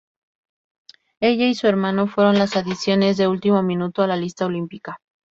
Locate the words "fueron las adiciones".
2.07-3.17